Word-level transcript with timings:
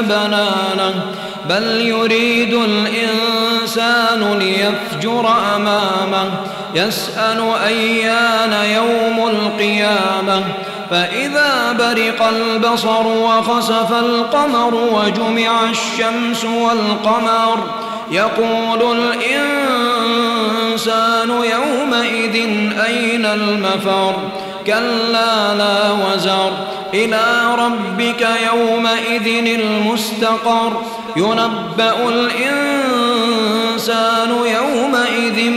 بنانه 0.00 0.94
بل 1.48 1.80
يريد 1.80 2.54
الإنسان 2.54 4.38
ليفجر 4.38 5.32
أمامه. 5.56 6.30
يسأل 6.74 7.42
أيان 7.66 8.52
يوم 8.52 9.28
القيامة. 9.28 10.42
فإذا 10.90 11.72
برق 11.72 12.26
البصر 12.26 13.06
وخسف 13.06 13.92
القمر 13.92 14.74
وجمع 14.74 15.70
الشمس 15.70 16.44
والقمر 16.44 17.58
يقول 18.10 18.96
الإنسان 18.96 20.44
يومئذ 21.30 22.36
أين 22.86 23.26
المفر؟ 23.26 24.14
كلا 24.66 25.54
لا 25.54 25.92
وزر 25.92 26.52
إلى 26.94 27.24
ربك 27.58 28.28
يومئذ 28.52 29.46
المستقر. 29.60 30.82
ينبأ 31.16 32.08
الإنسان 32.08 32.68
يومئذ 34.28 35.52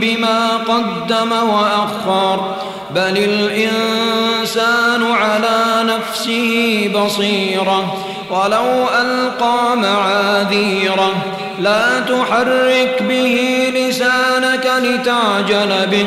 بما 0.00 0.56
قدم 0.56 1.32
وأخر. 1.32 2.56
بل 2.90 3.18
الإنسان 3.18 5.12
على 5.12 5.84
نفسه 5.84 6.90
بصيرة. 6.94 7.96
ولو 8.30 8.86
ألقى 9.00 9.76
معاذيره. 9.76 11.14
لا 11.58 12.00
تحرك 12.00 13.02
به 13.08 13.68
لسانك 13.74 14.72
لتعجل 14.82 15.86
به. 15.86 16.06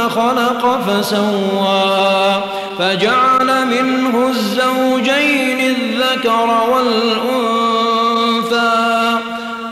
فخلق 0.00 0.80
فسوى 0.86 2.42
فجعل 2.78 3.66
منه 3.66 4.28
الزوجين 4.28 5.60
الذكر 5.60 6.48
والأنثى. 6.72 7.60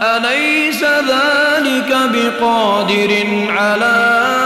أليس 0.02 0.82
ذلك 0.84 1.96
بقادر 2.12 3.26
على 3.48 4.37